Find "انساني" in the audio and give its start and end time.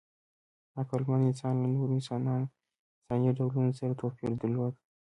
1.97-3.29